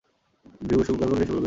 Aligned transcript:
গর্ভগৃহে 0.61 0.83
শিবলিঙ্গ 0.87 1.13
ছিল। 1.21 1.37